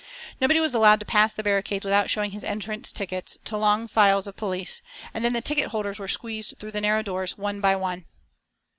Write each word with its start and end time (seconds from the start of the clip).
Nobody 0.39 0.59
was 0.59 0.73
allowed 0.73 0.99
to 1.01 1.05
pass 1.05 1.31
the 1.31 1.43
barricades 1.43 1.85
without 1.85 2.09
showing 2.09 2.31
his 2.31 2.43
entrance 2.43 2.91
tickets 2.91 3.37
to 3.45 3.55
long 3.55 3.87
files 3.87 4.25
of 4.25 4.35
police, 4.35 4.81
and 5.13 5.23
then 5.23 5.33
the 5.33 5.41
ticket 5.41 5.67
holders 5.67 5.99
were 5.99 6.07
squeezed 6.07 6.57
through 6.57 6.71
the 6.71 6.81
narrow 6.81 7.03
doors 7.03 7.37
one 7.37 7.61
by 7.61 7.75
one. 7.75 8.05